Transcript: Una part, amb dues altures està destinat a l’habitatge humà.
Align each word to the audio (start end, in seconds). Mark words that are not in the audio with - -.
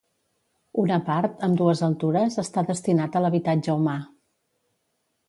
Una 0.83 0.95
part, 1.09 1.35
amb 1.47 1.59
dues 1.59 1.83
altures 1.87 2.37
està 2.45 2.63
destinat 2.71 3.19
a 3.19 3.21
l’habitatge 3.25 3.77
humà. 3.81 3.95